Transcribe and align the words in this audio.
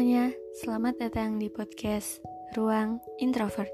semuanya, 0.00 0.32
selamat 0.64 0.96
datang 0.96 1.36
di 1.36 1.52
podcast 1.52 2.24
Ruang 2.56 3.04
Introvert. 3.20 3.68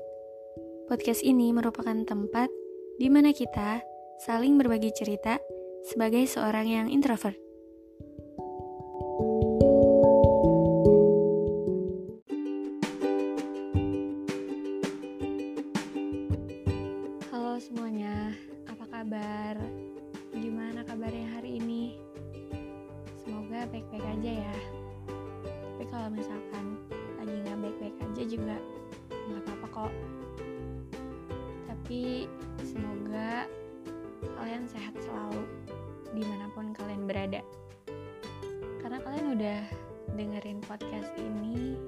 Podcast 0.90 1.22
ini 1.22 1.54
merupakan 1.54 1.94
tempat 2.02 2.50
di 2.98 3.06
mana 3.06 3.30
kita 3.30 3.78
saling 4.26 4.58
berbagi 4.58 4.90
cerita 4.90 5.38
sebagai 5.86 6.26
seorang 6.26 6.66
yang 6.66 6.86
introvert. 6.90 7.45
Podcast 41.06 41.22
ini, 41.22 41.78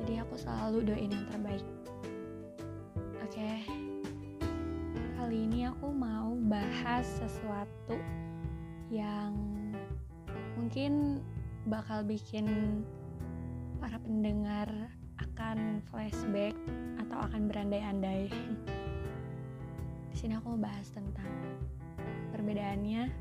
jadi 0.00 0.24
aku 0.24 0.34
selalu 0.40 0.78
doain 0.80 1.12
yang 1.12 1.28
terbaik. 1.28 1.66
Oke, 3.20 3.50
kali 5.20 5.44
ini 5.44 5.68
aku 5.68 5.92
mau 5.92 6.32
bahas 6.48 7.04
sesuatu 7.04 8.00
yang 8.88 9.36
mungkin 10.56 11.20
bakal 11.68 12.00
bikin 12.00 12.48
para 13.76 14.00
pendengar 14.00 14.72
akan 15.20 15.84
flashback 15.92 16.56
atau 17.04 17.28
akan 17.28 17.44
berandai-andai. 17.52 18.32
Di 20.08 20.16
sini 20.16 20.32
aku 20.32 20.56
mau 20.56 20.64
bahas 20.72 20.88
tentang 20.96 21.28
perbedaannya 22.32 23.12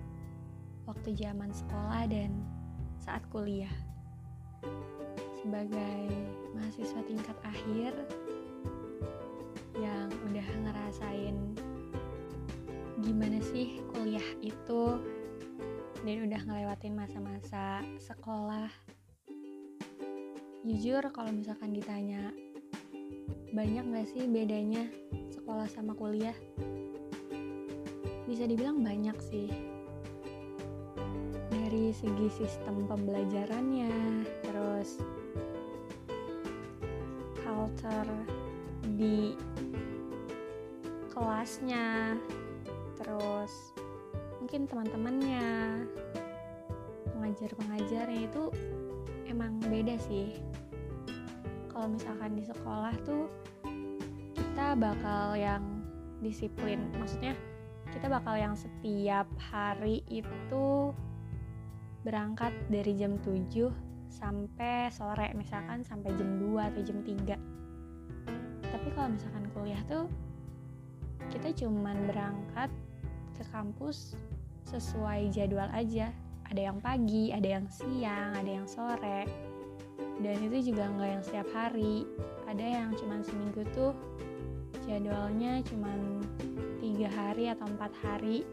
waktu 0.88 1.12
zaman 1.12 1.52
sekolah 1.52 2.08
dan 2.08 2.32
saat 3.04 3.28
kuliah. 3.28 3.87
Sebagai 5.40 6.08
mahasiswa 6.54 7.02
tingkat 7.06 7.38
akhir 7.46 7.94
yang 9.78 10.10
udah 10.30 10.48
ngerasain 10.66 11.38
gimana 13.06 13.38
sih 13.40 13.80
kuliah 13.94 14.26
itu 14.42 14.98
dan 16.02 16.18
udah 16.26 16.42
ngelewatin 16.50 16.98
masa-masa 16.98 17.86
sekolah 18.02 18.74
jujur 20.68 21.00
kalau 21.16 21.32
misalkan 21.32 21.72
ditanya 21.72 22.34
banyak 23.56 23.88
gak 23.88 24.08
sih 24.12 24.28
bedanya 24.28 24.84
sekolah 25.32 25.64
sama 25.72 25.96
kuliah? 25.96 26.36
Bisa 28.28 28.44
dibilang 28.44 28.84
banyak 28.84 29.16
sih. 29.24 29.48
Dari 31.48 31.96
segi 31.96 32.28
sistem 32.36 32.84
pembelajarannya 32.84 33.92
culture 37.68 38.08
di 38.96 39.36
kelasnya. 41.12 42.16
Terus 42.96 43.76
mungkin 44.40 44.72
teman-temannya 44.72 45.84
pengajar-pengajarnya 47.12 48.32
itu 48.32 48.44
emang 49.28 49.60
beda 49.68 50.00
sih. 50.08 50.40
Kalau 51.68 51.92
misalkan 51.92 52.40
di 52.40 52.48
sekolah 52.48 52.96
tuh 53.04 53.28
kita 54.32 54.80
bakal 54.80 55.36
yang 55.36 55.84
disiplin. 56.24 56.88
Maksudnya 56.96 57.36
kita 57.92 58.08
bakal 58.08 58.40
yang 58.40 58.56
setiap 58.56 59.28
hari 59.36 60.08
itu 60.08 60.96
berangkat 62.08 62.56
dari 62.72 62.96
jam 62.96 63.20
7 63.20 63.87
sampai 64.18 64.90
sore 64.90 65.30
misalkan 65.38 65.86
sampai 65.86 66.10
jam 66.18 66.42
2 66.42 66.70
atau 66.74 66.82
jam 66.82 67.00
3 67.06 67.38
tapi 68.74 68.88
kalau 68.98 69.14
misalkan 69.14 69.46
kuliah 69.54 69.82
tuh 69.86 70.10
kita 71.30 71.54
cuman 71.66 72.08
berangkat 72.08 72.72
ke 73.38 73.44
kampus 73.52 74.16
sesuai 74.68 75.32
jadwal 75.32 75.70
aja. 75.72 76.12
Ada 76.48 76.72
yang 76.72 76.80
pagi, 76.80 77.36
ada 77.36 77.60
yang 77.60 77.68
siang, 77.68 78.32
ada 78.36 78.48
yang 78.48 78.68
sore. 78.68 79.28
Dan 80.24 80.38
itu 80.48 80.72
juga 80.72 80.88
nggak 80.88 81.10
yang 81.20 81.24
setiap 81.24 81.48
hari. 81.52 82.08
Ada 82.48 82.64
yang 82.64 82.90
cuman 82.96 83.22
seminggu 83.22 83.62
tuh 83.76 83.92
jadwalnya 84.88 85.60
cuman 85.68 86.24
tiga 86.80 87.12
hari 87.12 87.52
atau 87.52 87.68
empat 87.68 87.92
hari 88.00 88.48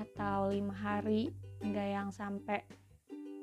atau 0.00 0.48
lima 0.48 0.72
hari. 0.72 1.30
Nggak 1.60 1.88
yang 1.92 2.08
sampai 2.08 2.64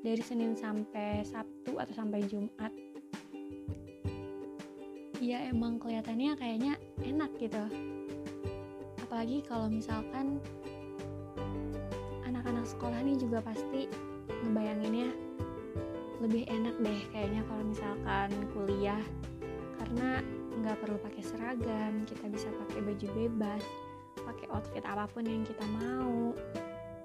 dari 0.00 0.22
Senin 0.24 0.56
sampai 0.56 1.20
Sabtu 1.24 1.76
atau 1.76 1.92
sampai 1.92 2.24
Jumat. 2.24 2.72
Ya 5.20 5.44
emang 5.52 5.76
kelihatannya 5.76 6.32
kayaknya 6.40 6.74
enak 7.04 7.30
gitu. 7.36 7.60
Apalagi 9.04 9.44
kalau 9.44 9.68
misalkan 9.68 10.40
anak-anak 12.24 12.64
sekolah 12.64 12.96
nih 13.04 13.20
juga 13.20 13.44
pasti 13.44 13.84
ngebayanginnya 14.48 15.12
lebih 16.24 16.44
enak 16.48 16.76
deh 16.80 17.00
kayaknya 17.12 17.44
kalau 17.44 17.64
misalkan 17.68 18.28
kuliah. 18.56 19.04
Karena 19.76 20.24
nggak 20.60 20.76
perlu 20.82 20.96
pakai 21.00 21.22
seragam 21.24 22.04
kita 22.04 22.26
bisa 22.28 22.52
pakai 22.52 22.84
baju 22.84 23.06
bebas 23.16 23.64
pakai 24.20 24.46
outfit 24.52 24.84
apa 24.84 25.08
pun 25.08 25.24
yang 25.24 25.40
kita 25.46 25.64
mau 25.80 26.36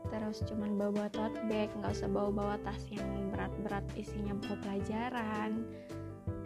terus 0.09 0.45
cuman 0.45 0.77
bawa-bawa 0.77 1.09
tote 1.09 1.39
bag 1.49 1.69
nggak 1.77 1.93
usah 1.93 2.09
bawa-bawa 2.09 2.55
tas 2.61 2.81
yang 2.91 3.05
berat-berat 3.33 3.85
isinya 3.97 4.33
buku 4.37 4.55
pelajaran. 4.61 5.65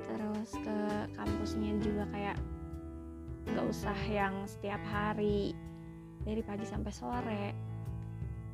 Terus 0.10 0.50
ke 0.58 0.80
kampusnya 1.16 1.78
juga 1.84 2.04
kayak 2.10 2.38
nggak 3.50 3.66
usah 3.70 3.98
yang 4.10 4.34
setiap 4.46 4.82
hari 4.90 5.54
dari 6.24 6.42
pagi 6.44 6.66
sampai 6.66 6.94
sore. 6.94 7.46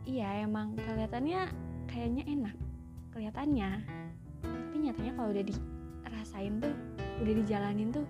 Iya 0.05 0.45
emang 0.45 0.77
kelihatannya 0.77 1.49
kayaknya 1.89 2.23
enak 2.29 2.55
kelihatannya. 3.15 3.71
Tapi 4.45 4.75
nyatanya 4.77 5.11
kalau 5.17 5.29
udah 5.31 5.45
dirasain 5.45 6.59
tuh 6.59 6.75
udah 7.23 7.33
dijalanin 7.33 7.89
tuh 7.95 8.05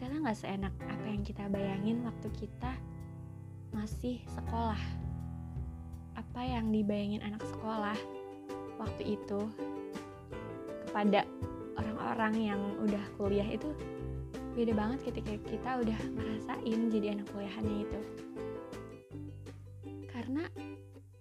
ternyata 0.00 0.16
nggak 0.24 0.38
seenak 0.40 0.74
apa 0.88 1.06
yang 1.12 1.20
kita 1.20 1.44
bayangin 1.52 2.00
waktu 2.08 2.28
kita 2.32 2.72
masih 3.76 4.24
sekolah 4.32 4.80
apa 6.30 6.46
yang 6.46 6.70
dibayangin 6.70 7.26
anak 7.26 7.42
sekolah 7.42 7.98
waktu 8.78 9.18
itu 9.18 9.50
kepada 10.86 11.26
orang-orang 11.74 12.54
yang 12.54 12.60
udah 12.86 13.02
kuliah 13.18 13.50
itu 13.50 13.66
beda 14.54 14.70
banget 14.78 15.10
ketika 15.10 15.34
kita 15.42 15.70
udah 15.82 15.98
ngerasain 16.14 16.80
jadi 16.86 17.18
anak 17.18 17.26
kuliahannya 17.34 17.76
itu. 17.82 18.00
Karena 20.06 20.46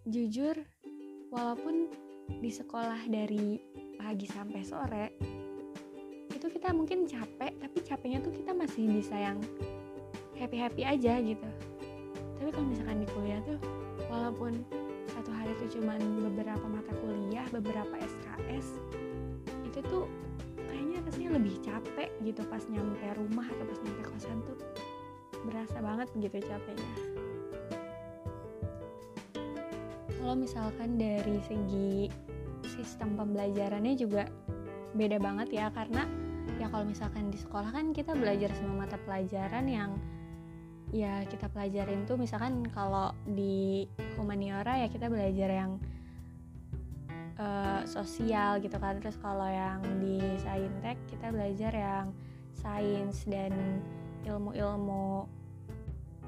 jujur 0.06 0.54
walaupun 1.34 1.90
di 2.30 2.54
sekolah 2.54 3.10
dari 3.10 3.58
pagi 3.98 4.30
sampai 4.30 4.62
sore 4.62 5.08
itu 6.30 6.46
kita 6.54 6.70
mungkin 6.70 7.10
capek 7.10 7.58
tapi 7.58 7.78
capeknya 7.82 8.22
tuh 8.22 8.34
kita 8.38 8.54
masih 8.54 8.86
bisa 8.94 9.18
yang 9.18 9.42
happy 10.38 10.62
happy 10.62 10.86
aja 10.86 11.18
gitu. 11.18 11.50
Tapi 12.38 12.50
kalau 12.54 12.68
misalkan 12.70 13.02
di 13.02 13.08
kuliah 13.10 13.42
tuh 13.42 13.58
walaupun 14.06 14.79
satu 15.30 15.46
hari 15.46 15.54
itu 15.62 15.78
cuma 15.78 15.94
beberapa 16.26 16.66
mata 16.66 16.90
kuliah 17.06 17.46
beberapa 17.54 18.02
SKS 18.02 18.82
itu 19.62 19.78
tuh 19.86 20.10
kayaknya 20.58 21.06
rasanya 21.06 21.30
lebih 21.38 21.54
capek 21.62 22.10
gitu 22.26 22.42
pas 22.50 22.66
nyampe 22.66 23.06
rumah 23.14 23.46
atau 23.46 23.62
pas 23.62 23.78
nyampe 23.86 24.10
kosan 24.10 24.42
tuh. 24.42 24.58
Berasa 25.46 25.78
banget 25.86 26.10
gitu 26.18 26.34
capeknya. 26.42 26.94
Kalau 30.18 30.34
misalkan 30.34 30.98
dari 30.98 31.38
segi 31.46 32.10
sistem 32.66 33.14
pembelajarannya 33.14 33.94
juga 34.02 34.26
beda 34.98 35.22
banget 35.22 35.62
ya 35.62 35.70
karena 35.70 36.10
ya 36.58 36.74
kalau 36.74 36.90
misalkan 36.90 37.30
di 37.30 37.38
sekolah 37.38 37.70
kan 37.70 37.94
kita 37.94 38.18
belajar 38.18 38.50
semua 38.58 38.90
mata 38.90 38.98
pelajaran 39.06 39.70
yang 39.70 39.94
ya 40.90 41.22
kita 41.30 41.46
pelajarin 41.54 42.06
tuh 42.10 42.18
misalkan 42.18 42.66
kalau 42.74 43.14
di 43.30 43.86
humaniora 44.18 44.82
ya 44.82 44.88
kita 44.90 45.06
belajar 45.06 45.50
yang 45.50 45.72
uh, 47.38 47.82
sosial 47.86 48.58
gitu 48.62 48.76
kan. 48.82 48.98
Terus 48.98 49.18
kalau 49.22 49.46
yang 49.46 49.82
di 50.02 50.18
saintek 50.42 50.98
kita 51.10 51.30
belajar 51.30 51.72
yang 51.74 52.08
sains 52.58 53.24
dan 53.30 53.54
ilmu-ilmu 54.26 55.30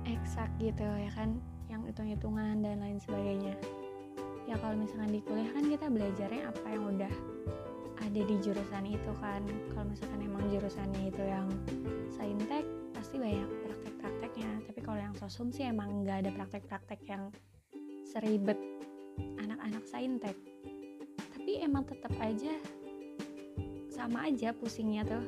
eksak 0.06 0.50
gitu 0.62 0.86
ya 0.86 1.12
kan. 1.14 1.38
Yang 1.72 1.96
hitung-hitungan 1.96 2.62
dan 2.62 2.84
lain 2.84 3.00
sebagainya. 3.02 3.56
Ya 4.46 4.60
kalau 4.60 4.76
misalkan 4.76 5.16
di 5.16 5.22
kuliah 5.24 5.52
kan 5.54 5.64
kita 5.64 5.88
belajarnya 5.88 6.44
apa 6.50 6.68
yang 6.68 6.84
udah 6.98 7.14
ada 8.02 8.22
di 8.22 8.36
jurusan 8.42 8.86
itu 8.86 9.12
kan. 9.18 9.42
Kalau 9.74 9.86
misalkan 9.90 10.20
emang 10.22 10.44
jurusannya 10.52 11.10
itu 11.10 11.24
yang 11.24 11.48
saintek 12.14 12.66
pasti 12.92 13.18
banyak 13.18 13.50
praktek-prakteknya 14.02 14.66
tapi 14.66 14.80
kalau 14.82 14.98
yang 14.98 15.14
sosum 15.14 15.54
sih 15.54 15.70
emang 15.70 16.02
nggak 16.02 16.26
ada 16.26 16.32
praktek-praktek 16.34 17.06
yang 17.06 17.30
seribet 18.02 18.58
anak-anak 19.38 19.86
saintek. 19.86 20.34
Tapi 21.38 21.62
emang 21.62 21.86
tetap 21.86 22.10
aja 22.18 22.50
sama 23.94 24.26
aja 24.26 24.58
pusingnya 24.58 25.06
tuh. 25.06 25.22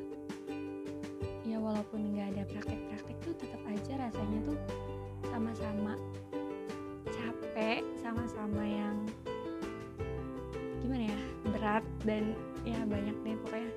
Ya 1.45 1.61
walaupun 1.61 2.17
nggak 2.17 2.33
ada 2.33 2.43
praktek-praktek 2.49 3.17
tuh 3.21 3.33
tetap 3.37 3.61
aja 3.69 3.93
rasanya 4.09 4.39
tuh 4.41 4.57
sama-sama 5.29 5.93
capek 7.13 7.85
sama-sama 8.01 8.63
yang 8.65 8.97
gimana 10.81 11.13
ya 11.13 11.19
berat 11.53 11.85
dan 12.09 12.33
ya 12.65 12.81
banyak 12.89 13.13
deh 13.21 13.37
pokoknya. 13.45 13.71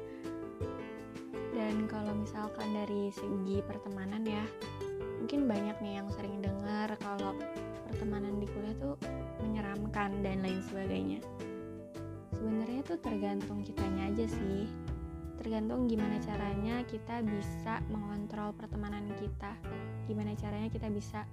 Dan 1.52 1.84
kalau 1.88 2.12
misalkan 2.16 2.68
dari 2.72 3.12
segi 3.12 3.64
pertemanan 3.64 4.24
ya 4.24 4.44
mungkin 5.26 5.50
banyak 5.50 5.82
nih 5.82 5.98
yang 5.98 6.06
sering 6.14 6.38
dengar 6.38 6.94
kalau 7.02 7.34
pertemanan 7.90 8.38
di 8.38 8.46
kuliah 8.46 8.78
tuh 8.78 8.94
menyeramkan 9.42 10.22
dan 10.22 10.38
lain 10.38 10.62
sebagainya. 10.70 11.18
Sebenarnya 12.30 12.86
tuh 12.86 12.94
tergantung 13.02 13.66
kitanya 13.66 14.06
aja 14.06 14.22
sih. 14.30 14.70
Tergantung 15.42 15.90
gimana 15.90 16.22
caranya 16.22 16.78
kita 16.86 17.26
bisa 17.26 17.82
mengontrol 17.90 18.54
pertemanan 18.54 19.02
kita. 19.18 19.50
Gimana 20.06 20.30
caranya 20.38 20.70
kita 20.70 20.94
bisa 20.94 21.26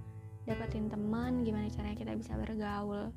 dapetin 0.50 0.90
teman 0.90 1.46
gimana 1.46 1.70
caranya 1.70 1.94
kita 1.94 2.18
bisa 2.18 2.34
bergaul. 2.34 3.14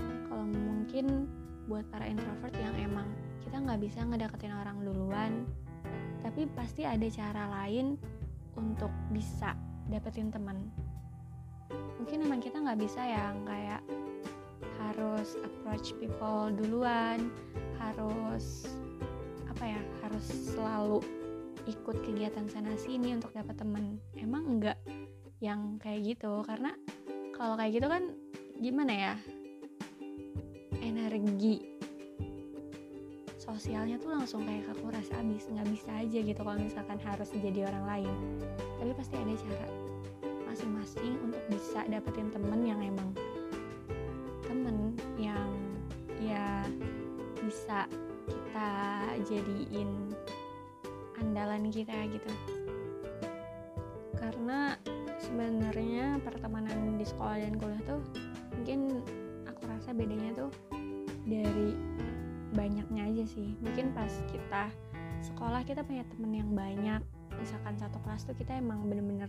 Kalau 0.00 0.44
mungkin 0.56 1.28
buat 1.68 1.84
para 1.92 2.08
introvert 2.08 2.56
yang 2.56 2.72
emang 2.80 3.12
kita 3.44 3.60
nggak 3.60 3.84
bisa 3.84 4.08
ngedaketin 4.08 4.56
orang 4.56 4.80
duluan 4.80 5.44
tapi 6.24 6.48
pasti 6.56 6.88
ada 6.88 7.04
cara 7.12 7.44
lain 7.60 8.00
untuk 8.56 8.88
bisa 9.12 9.65
dapetin 9.90 10.30
teman. 10.30 10.70
Mungkin 11.98 12.26
emang 12.26 12.40
kita 12.42 12.62
nggak 12.62 12.80
bisa 12.80 13.02
yang 13.02 13.42
kayak 13.46 13.82
harus 14.82 15.34
approach 15.42 15.96
people 15.98 16.52
duluan 16.54 17.32
harus 17.80 18.70
apa 19.50 19.64
ya 19.66 19.80
harus 20.04 20.26
selalu 20.54 21.00
ikut 21.66 21.96
kegiatan 22.06 22.46
sana 22.46 22.78
sini 22.78 23.16
untuk 23.16 23.34
dapat 23.34 23.58
temen 23.58 23.98
emang 24.14 24.46
enggak 24.46 24.78
yang 25.42 25.76
kayak 25.82 26.16
gitu? 26.16 26.46
Karena 26.46 26.72
kalau 27.34 27.58
kayak 27.58 27.82
gitu 27.82 27.88
kan 27.90 28.14
gimana 28.56 28.92
ya 28.94 29.14
energi 30.80 31.75
sosialnya 33.46 33.94
tuh 34.02 34.10
langsung 34.10 34.42
kayak 34.42 34.66
kekuras 34.74 35.06
abis 35.14 35.46
nggak 35.46 35.70
bisa 35.70 35.90
aja 35.94 36.18
gitu 36.18 36.40
kalau 36.42 36.58
misalkan 36.58 36.98
harus 37.06 37.30
jadi 37.30 37.70
orang 37.70 37.84
lain. 37.86 38.14
Tapi 38.82 38.90
pasti 38.98 39.14
ada 39.14 39.34
cara 39.38 39.66
masing-masing 40.50 41.14
untuk 41.22 41.42
bisa 41.46 41.86
dapetin 41.86 42.28
temen 42.34 42.60
yang 42.66 42.80
emang 42.82 43.10
temen 44.50 44.98
yang 45.14 45.46
ya 46.18 46.66
bisa 47.38 47.86
kita 48.26 48.70
jadiin 49.30 50.10
andalan 51.22 51.70
kita 51.70 51.94
gitu. 52.10 52.30
Karena 54.18 54.74
sebenarnya 55.22 56.18
pertemanan 56.26 56.98
di 56.98 57.06
sekolah 57.06 57.38
dan 57.38 57.54
kuliah 57.62 57.82
tuh 57.86 58.02
mungkin 58.58 59.00
aku 59.46 59.62
rasa 59.70 59.94
bedanya 59.94 60.34
tuh 60.34 60.50
dari 61.26 61.74
banyaknya 62.56 63.02
aja 63.12 63.24
sih. 63.28 63.52
Mungkin 63.60 63.92
pas 63.92 64.10
kita 64.32 64.72
sekolah 65.20 65.62
kita 65.68 65.84
punya 65.84 66.02
temen 66.08 66.32
yang 66.32 66.50
banyak. 66.56 67.04
Misalkan 67.36 67.76
satu 67.76 68.00
kelas 68.00 68.24
tuh 68.24 68.32
kita 68.32 68.56
emang 68.56 68.88
bener-bener 68.88 69.28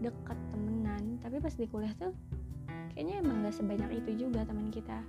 deket 0.00 0.38
temenan. 0.50 1.20
Tapi 1.20 1.38
pas 1.44 1.52
di 1.52 1.68
kuliah 1.68 1.92
tuh 2.00 2.16
kayaknya 2.96 3.20
emang 3.20 3.44
gak 3.44 3.54
sebanyak 3.54 4.00
itu 4.00 4.26
juga 4.26 4.48
teman 4.48 4.72
kita. 4.72 5.04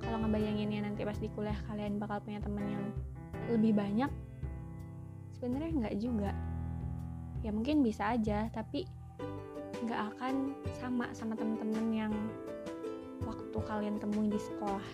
Kalau 0.00 0.24
ngebayangin 0.24 0.72
ya 0.72 0.80
nanti 0.80 1.04
pas 1.04 1.20
di 1.20 1.28
kuliah 1.36 1.56
kalian 1.68 2.00
bakal 2.00 2.24
punya 2.24 2.40
temen 2.40 2.64
yang 2.64 2.84
lebih 3.52 3.76
banyak 3.76 4.08
sebenarnya 5.36 5.72
nggak 5.84 5.96
juga. 6.00 6.32
Ya 7.44 7.52
mungkin 7.52 7.84
bisa 7.84 8.16
aja 8.16 8.48
tapi 8.50 8.88
nggak 9.84 10.00
akan 10.16 10.56
sama 10.74 11.06
sama 11.14 11.38
temen-temen 11.38 11.86
yang 11.94 12.12
waktu 13.22 13.58
kalian 13.62 14.00
temui 14.02 14.26
di 14.32 14.40
sekolah 14.40 14.86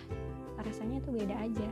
rasanya 0.64 0.98
tuh 1.04 1.12
beda 1.12 1.36
aja. 1.36 1.68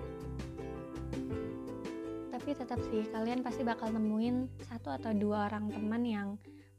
Tapi 2.33 2.49
tetap 2.53 2.81
sih 2.91 3.07
kalian 3.13 3.41
pasti 3.41 3.63
bakal 3.63 3.93
nemuin 3.95 4.67
satu 4.67 4.93
atau 4.95 5.11
dua 5.15 5.49
orang 5.49 5.71
teman 5.71 6.03
yang 6.03 6.29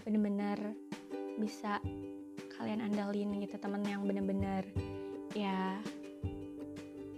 bener-bener 0.04 0.76
bisa 1.40 1.80
kalian 2.60 2.84
andalin 2.84 3.40
gitu 3.42 3.56
temen 3.58 3.82
yang 3.88 4.04
bener-bener 4.04 4.68
ya 5.34 5.80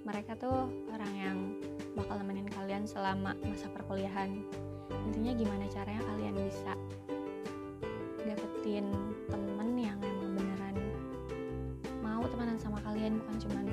mereka 0.06 0.38
tuh 0.38 0.70
orang 0.94 1.14
yang 1.18 1.38
bakal 1.98 2.22
nemenin 2.22 2.46
kalian 2.54 2.86
selama 2.86 3.34
masa 3.42 3.66
perkuliahan. 3.74 4.46
Intinya 5.10 5.34
gimana 5.34 5.66
caranya 5.74 6.06
kalian 6.06 6.38
bisa 6.38 6.74
dapetin 8.25 8.90
temen 9.30 9.70
yang 9.78 9.98
emang 10.02 10.34
beneran 10.38 10.75
mau 12.02 12.25
temenan 12.25 12.58
sama 12.58 12.82
kalian 12.82 13.22
bukan 13.22 13.38
cuman 13.46 13.66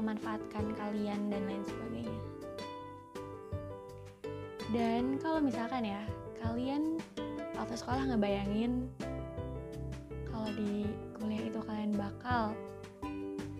memanfaatkan 0.00 0.64
kalian 0.80 1.28
dan 1.28 1.42
lain 1.44 1.64
sebagainya. 1.68 2.20
Dan 4.72 5.20
kalau 5.20 5.44
misalkan 5.44 5.84
ya, 5.84 6.00
kalian 6.40 6.96
waktu 7.58 7.74
sekolah 7.76 8.08
ngebayangin 8.08 8.88
kalau 10.24 10.48
di 10.56 10.88
kuliah 11.20 11.44
itu 11.44 11.60
kalian 11.60 11.92
bakal 11.92 12.56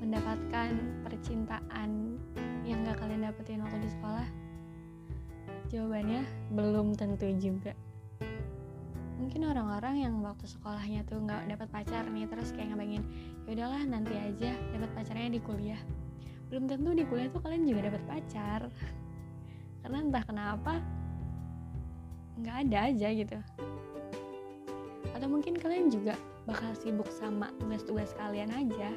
mendapatkan 0.01 0.81
percintaan 1.05 2.17
yang 2.65 2.89
gak 2.89 3.05
kalian 3.05 3.29
dapetin 3.29 3.61
waktu 3.61 3.85
di 3.85 3.91
sekolah, 3.93 4.29
jawabannya 5.69 6.25
belum 6.57 6.97
tentu 6.97 7.29
juga. 7.37 7.77
Mungkin 9.21 9.45
orang-orang 9.45 10.01
yang 10.01 10.15
waktu 10.25 10.49
sekolahnya 10.49 11.05
tuh 11.05 11.21
nggak 11.21 11.53
dapat 11.53 11.69
pacar 11.69 12.09
nih 12.09 12.25
terus 12.25 12.57
kayak 12.57 12.73
ngebayangin 12.73 13.05
ya 13.45 13.49
udahlah 13.53 13.83
nanti 13.85 14.17
aja 14.17 14.57
dapat 14.73 14.91
pacarnya 14.97 15.37
di 15.37 15.41
kuliah 15.45 15.81
belum 16.51 16.67
tentu 16.67 16.91
di 16.91 17.07
kuliah 17.07 17.31
tuh 17.31 17.39
kalian 17.39 17.63
juga 17.63 17.87
dapat 17.87 18.03
pacar. 18.11 18.61
Karena 19.81 19.99
entah 20.03 20.25
kenapa 20.27 20.83
nggak 22.43 22.57
ada 22.67 22.79
aja 22.91 23.09
gitu. 23.15 23.39
Atau 25.15 25.29
mungkin 25.31 25.55
kalian 25.55 25.95
juga 25.95 26.19
bakal 26.51 26.75
sibuk 26.75 27.07
sama 27.15 27.55
tugas-tugas 27.63 28.11
kalian 28.19 28.51
aja. 28.51 28.91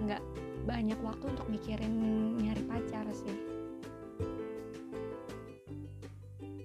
Nggak 0.00 0.24
banyak 0.64 0.98
waktu 1.04 1.24
untuk 1.28 1.46
mikirin 1.52 1.92
nyari 2.40 2.64
pacar 2.64 3.04
sih. 3.12 3.36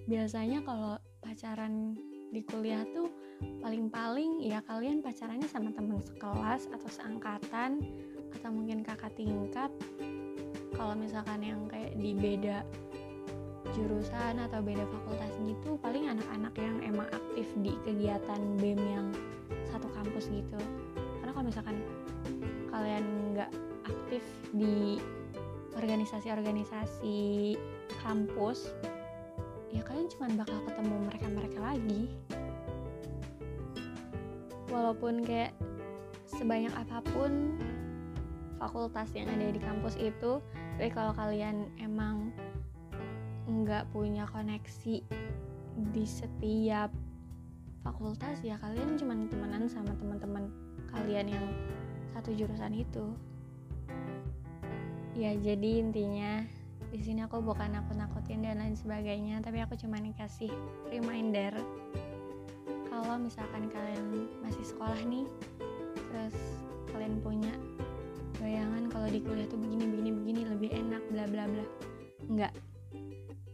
Biasanya 0.08 0.64
kalau 0.64 0.96
pacaran 1.20 2.00
di 2.32 2.42
kuliah 2.48 2.88
tuh 2.96 3.12
paling-paling 3.60 4.44
ya 4.44 4.64
kalian 4.64 5.04
pacarannya 5.04 5.48
sama 5.48 5.72
teman 5.76 6.00
sekelas 6.00 6.72
atau 6.72 6.90
seangkatan 6.90 7.84
atau 8.34 8.50
mungkin 8.50 8.82
kakak 8.82 9.14
tingkat 9.16 9.72
kalau 10.74 10.98
misalkan 10.98 11.40
yang 11.42 11.66
kayak 11.70 11.94
di 11.98 12.12
beda 12.18 12.66
jurusan 13.74 14.38
atau 14.38 14.62
beda 14.62 14.86
fakultas 14.86 15.34
gitu 15.42 15.82
paling 15.82 16.06
anak-anak 16.06 16.54
yang 16.60 16.78
emang 16.86 17.10
aktif 17.10 17.48
di 17.66 17.74
kegiatan 17.82 18.42
BEM 18.62 18.78
yang 18.78 19.08
satu 19.72 19.90
kampus 19.98 20.30
gitu. 20.30 20.60
Karena 21.22 21.32
kalau 21.34 21.46
misalkan 21.48 21.78
kalian 22.70 23.06
nggak 23.34 23.52
aktif 23.90 24.24
di 24.54 25.02
organisasi-organisasi 25.74 27.58
kampus 28.06 28.70
ya 29.74 29.82
kalian 29.82 30.06
cuma 30.14 30.30
bakal 30.38 30.60
ketemu 30.70 30.96
mereka-mereka 31.10 31.60
lagi. 31.60 32.02
Walaupun 34.70 35.26
kayak 35.26 35.54
sebanyak 36.30 36.74
apa 36.74 37.02
pun 37.14 37.58
fakultas 38.58 39.10
yang 39.14 39.30
ada 39.30 39.50
di 39.50 39.62
kampus 39.62 39.98
itu 39.98 40.42
tapi 40.78 40.90
kalau 40.90 41.14
kalian 41.14 41.70
emang 41.78 42.34
nggak 43.46 43.86
punya 43.92 44.24
koneksi 44.32 45.04
di 45.92 46.06
setiap 46.08 46.90
fakultas 47.84 48.40
ya 48.42 48.56
kalian 48.58 48.96
cuma 48.96 49.14
temenan 49.28 49.68
sama 49.68 49.92
teman-teman 50.00 50.48
kalian 50.94 51.36
yang 51.36 51.46
satu 52.16 52.32
jurusan 52.32 52.74
itu. 52.78 53.06
Ya 55.14 55.36
jadi 55.38 55.84
intinya 55.84 56.46
di 56.94 57.02
sini 57.02 57.26
aku 57.26 57.42
bukan 57.42 57.74
nakut-nakutin 57.74 58.46
dan 58.46 58.62
lain 58.62 58.78
sebagainya 58.78 59.42
tapi 59.42 59.62
aku 59.66 59.74
cuma 59.74 59.98
kasih 60.14 60.54
reminder 60.94 61.58
kalau 62.86 63.18
misalkan 63.18 63.66
kalian 63.74 64.30
masih 64.46 64.62
sekolah 64.62 65.02
nih 65.10 65.26
terus 66.14 66.38
kalian 66.94 67.18
punya 67.26 67.50
bayangan 68.44 68.92
kalau 68.92 69.08
di 69.08 69.24
kuliah 69.24 69.48
tuh 69.48 69.56
begini 69.56 69.88
begini 69.88 70.12
begini 70.12 70.42
lebih 70.52 70.70
enak 70.76 71.04
bla 71.08 71.24
bla 71.32 71.48
bla. 71.48 71.66
Enggak. 72.28 72.54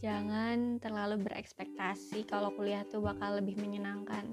Jangan 0.02 0.82
terlalu 0.82 1.22
berekspektasi 1.22 2.26
kalau 2.26 2.50
kuliah 2.58 2.82
tuh 2.90 3.06
bakal 3.06 3.38
lebih 3.38 3.62
menyenangkan. 3.62 4.26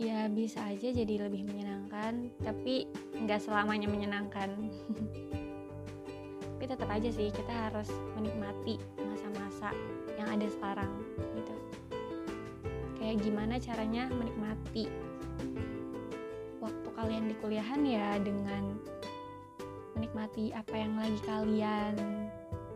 Ya 0.00 0.32
bisa 0.32 0.64
aja 0.64 0.88
jadi 0.88 1.28
lebih 1.28 1.44
menyenangkan 1.44 2.32
tapi 2.40 2.88
nggak 3.20 3.44
selamanya 3.44 3.92
menyenangkan. 3.92 4.48
Tapi 6.60 6.76
tetap 6.76 6.92
aja 6.92 7.08
sih 7.08 7.32
kita 7.32 7.72
harus 7.72 7.88
menikmati 8.20 8.76
masa-masa 9.00 9.72
yang 10.20 10.28
ada 10.28 10.44
sekarang 10.44 10.92
gitu. 11.32 11.56
Kayak 13.00 13.16
gimana 13.24 13.56
caranya 13.56 14.12
menikmati 14.12 14.92
kalian 17.00 17.32
di 17.32 17.34
kuliahan 17.40 17.80
ya 17.80 18.20
dengan 18.20 18.76
menikmati 19.96 20.52
apa 20.52 20.74
yang 20.76 21.00
lagi 21.00 21.16
kalian 21.24 21.96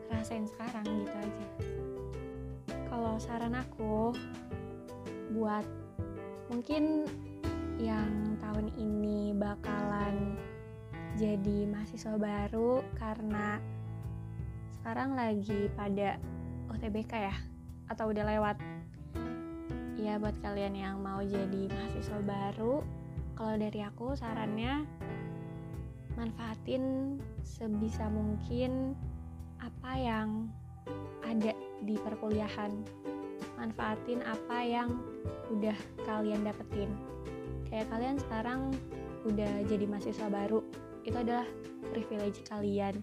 rasain 0.08 0.48
sekarang 0.48 1.04
gitu 1.04 1.12
aja. 1.12 1.46
Kalau 2.88 3.20
saran 3.20 3.52
aku 3.52 4.16
buat 5.36 5.68
mungkin 6.48 7.04
yang 7.76 8.40
tahun 8.40 8.72
ini 8.80 9.36
bakalan 9.36 10.40
jadi 11.20 11.68
mahasiswa 11.68 12.16
baru 12.16 12.80
karena 12.96 13.60
sekarang 14.80 15.12
lagi 15.12 15.68
pada 15.76 16.16
UTBK 16.72 17.12
ya 17.28 17.36
atau 17.92 18.08
udah 18.08 18.24
lewat. 18.24 18.56
Ya 20.00 20.16
buat 20.16 20.36
kalian 20.40 20.80
yang 20.80 20.96
mau 21.04 21.20
jadi 21.20 21.68
mahasiswa 21.68 22.24
baru 22.24 23.03
kalau 23.34 23.54
dari 23.58 23.82
aku 23.82 24.14
sarannya 24.14 24.86
manfaatin 26.14 27.18
sebisa 27.42 28.06
mungkin 28.06 28.94
apa 29.58 29.92
yang 29.98 30.46
ada 31.26 31.52
di 31.82 31.98
perkuliahan. 31.98 32.72
Manfaatin 33.58 34.22
apa 34.22 34.58
yang 34.62 34.88
udah 35.50 35.76
kalian 36.06 36.46
dapetin. 36.46 36.90
Kayak 37.66 37.90
kalian 37.90 38.16
sekarang 38.22 38.60
udah 39.26 39.66
jadi 39.66 39.84
mahasiswa 39.88 40.28
baru 40.30 40.62
itu 41.02 41.16
adalah 41.16 41.46
privilege 41.90 42.44
kalian. 42.46 43.02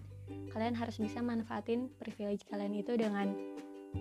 Kalian 0.52 0.76
harus 0.76 0.96
bisa 1.00 1.20
manfaatin 1.20 1.92
privilege 2.00 2.44
kalian 2.48 2.76
itu 2.76 2.96
dengan 2.96 3.32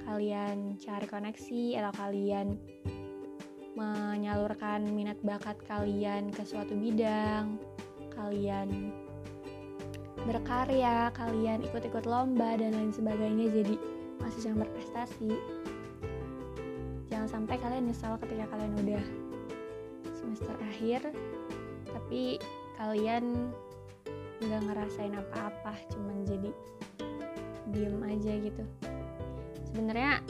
kalian 0.07 0.79
cari 0.79 1.07
koneksi 1.07 1.63
atau 1.83 1.91
kalian 2.00 2.55
menyalurkan 3.75 4.84
minat 4.92 5.18
bakat 5.24 5.56
kalian 5.63 6.28
ke 6.32 6.44
suatu 6.44 6.75
bidang 6.75 7.56
kalian 8.12 8.92
berkarya, 10.28 11.10
kalian 11.18 11.66
ikut-ikut 11.66 12.06
lomba 12.06 12.54
dan 12.60 12.78
lain 12.78 12.94
sebagainya 12.94 13.50
jadi 13.50 13.75
mahasiswa 14.22 14.54
yang 14.54 14.62
berprestasi. 14.62 15.32
Jangan 17.10 17.28
sampai 17.28 17.56
kalian 17.58 17.90
nyesal 17.90 18.22
ketika 18.22 18.46
kalian 18.54 18.74
udah 18.86 19.04
semester 20.13 20.54
akhir, 20.62 21.01
tapi 21.90 22.38
kalian 22.78 23.50
nggak 24.42 24.62
ngerasain 24.70 25.13
apa-apa, 25.18 25.74
cuman 25.90 26.22
jadi 26.30 26.50
diem 27.74 27.98
aja 28.06 28.34
gitu. 28.46 28.63
Sebenarnya 29.74 30.22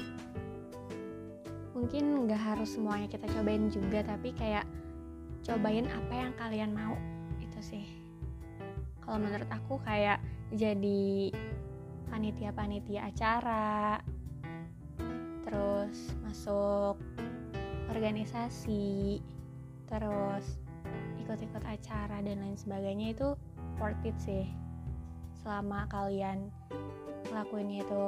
mungkin 1.82 2.30
nggak 2.30 2.38
harus 2.38 2.78
semuanya 2.78 3.10
kita 3.10 3.26
cobain 3.34 3.66
juga, 3.74 4.06
tapi 4.06 4.38
kayak 4.38 4.70
cobain 5.42 5.90
apa 5.90 6.14
yang 6.14 6.32
kalian 6.38 6.72
mau 6.78 6.94
itu 7.42 7.58
sih. 7.58 7.86
Kalau 9.02 9.18
menurut 9.18 9.50
aku 9.50 9.82
kayak 9.82 10.22
jadi 10.54 11.34
panitia-panitia 12.14 13.10
acara 13.10 13.98
terus 15.42 16.14
masuk 16.22 17.02
organisasi 17.90 19.20
terus 19.90 20.62
ikut-ikut 21.20 21.66
acara 21.66 22.22
dan 22.22 22.40
lain 22.40 22.56
sebagainya 22.56 23.18
itu 23.18 23.34
worth 23.82 24.06
it 24.06 24.16
sih. 24.22 24.46
Selama 25.42 25.90
kalian 25.90 26.54
ngelakuinnya 27.34 27.82
itu 27.82 28.06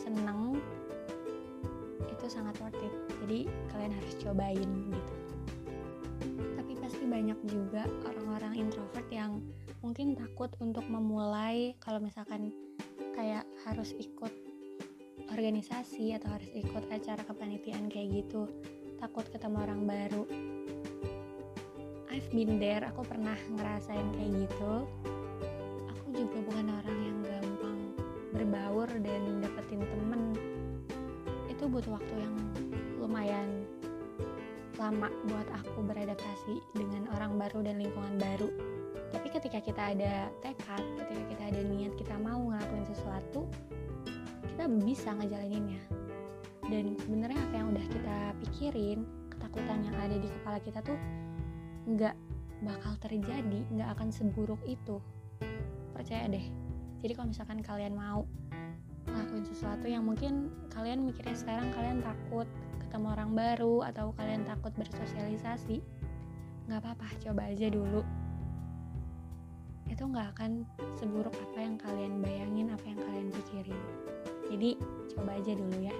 seneng 0.00 0.51
itu 2.22 2.38
sangat 2.38 2.54
worth 2.62 2.78
it. 2.78 2.94
Jadi 3.26 3.50
kalian 3.74 3.90
harus 3.98 4.14
cobain 4.22 4.70
gitu. 4.86 5.14
Tapi 6.54 6.72
pasti 6.78 7.02
banyak 7.02 7.38
juga 7.50 7.82
orang-orang 8.06 8.62
introvert 8.62 9.10
yang 9.10 9.42
mungkin 9.82 10.14
takut 10.14 10.54
untuk 10.62 10.86
memulai 10.86 11.74
kalau 11.82 11.98
misalkan 11.98 12.54
kayak 13.18 13.42
harus 13.66 13.90
ikut 13.98 14.30
organisasi 15.34 16.14
atau 16.14 16.30
harus 16.30 16.46
ikut 16.54 16.86
acara 16.94 17.26
kepanitiaan 17.26 17.90
kayak 17.90 18.22
gitu 18.22 18.46
takut 19.02 19.26
ketemu 19.34 19.58
orang 19.66 19.82
baru. 19.82 20.22
I've 22.06 22.30
been 22.30 22.62
there 22.62 22.86
aku 22.86 23.02
pernah 23.02 23.34
ngerasain 23.58 24.14
kayak 24.14 24.46
gitu 24.46 24.86
itu 31.62 31.70
butuh 31.70 31.94
waktu 31.94 32.14
yang 32.18 32.34
lumayan 32.98 33.62
lama 34.82 35.06
buat 35.30 35.46
aku 35.62 35.86
beradaptasi 35.86 36.58
dengan 36.74 37.06
orang 37.14 37.38
baru 37.38 37.62
dan 37.62 37.78
lingkungan 37.78 38.18
baru. 38.18 38.50
Tapi 39.14 39.30
ketika 39.30 39.62
kita 39.62 39.94
ada 39.94 40.26
tekad 40.42 40.82
ketika 40.98 41.22
kita 41.30 41.42
ada 41.54 41.60
niat 41.62 41.94
kita 41.94 42.18
mau 42.18 42.50
ngelakuin 42.50 42.82
sesuatu 42.90 43.46
kita 44.50 44.66
bisa 44.82 45.14
ngejalaninnya. 45.14 45.78
Dan 46.66 46.98
sebenarnya 46.98 47.38
apa 47.38 47.54
yang 47.54 47.70
udah 47.70 47.86
kita 47.94 48.18
pikirin 48.42 49.06
ketakutan 49.30 49.86
yang 49.86 49.94
ada 50.02 50.18
di 50.18 50.26
kepala 50.26 50.58
kita 50.66 50.82
tuh 50.82 50.98
nggak 51.86 52.18
bakal 52.66 52.98
terjadi 52.98 53.62
nggak 53.70 53.88
akan 53.94 54.10
seburuk 54.10 54.58
itu. 54.66 54.98
Percaya 55.94 56.26
deh. 56.26 56.42
Jadi 57.06 57.12
kalau 57.14 57.30
misalkan 57.30 57.62
kalian 57.62 57.94
mau 57.94 58.26
ngelakuin 59.42 59.58
sesuatu 59.58 59.86
yang 59.90 60.06
mungkin 60.06 60.54
kalian 60.70 61.02
mikirnya 61.02 61.34
sekarang 61.34 61.74
kalian 61.74 61.98
takut 61.98 62.46
ketemu 62.78 63.06
orang 63.10 63.30
baru 63.34 63.82
atau 63.90 64.14
kalian 64.14 64.46
takut 64.46 64.70
bersosialisasi 64.78 65.82
nggak 66.70 66.78
apa-apa 66.78 67.10
coba 67.18 67.50
aja 67.50 67.66
dulu. 67.66 68.06
Itu 69.90 70.06
nggak 70.06 70.38
akan 70.38 70.62
seburuk 70.94 71.34
apa 71.34 71.58
yang 71.58 71.74
kalian 71.74 72.22
bayangin 72.22 72.70
apa 72.70 72.86
yang 72.86 73.00
kalian 73.02 73.28
pikirin. 73.34 73.82
Jadi 74.46 74.70
coba 75.10 75.34
aja 75.34 75.52
dulu 75.58 75.76
ya. 75.82 75.96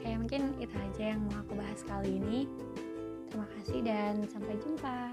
Kayak 0.00 0.18
mungkin 0.24 0.42
itu 0.64 0.76
aja 0.80 1.04
yang 1.12 1.20
mau 1.28 1.44
aku 1.44 1.52
bahas 1.60 1.80
kali 1.84 2.16
ini. 2.16 2.48
Terima 3.28 3.46
kasih 3.52 3.84
dan 3.84 4.24
sampai 4.24 4.56
jumpa 4.64 5.12